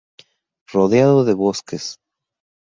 Rodeado 0.73 1.25
de 1.27 1.35
bosques. 1.35 1.85